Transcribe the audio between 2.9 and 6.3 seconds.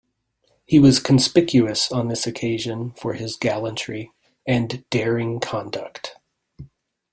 for his gallantry, and daring conduct.